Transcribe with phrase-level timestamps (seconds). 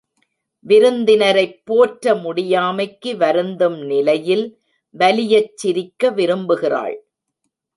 [0.65, 4.45] விருந்தினரைப் போற்ற முடியாமைக்கு வருந்தும் நிலையில்
[4.95, 6.95] வலியச் சிரிக்க விரும்புகிறாள்.